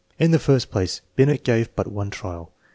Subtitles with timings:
[0.17, 2.51] In the first place, Binet gave but one trial.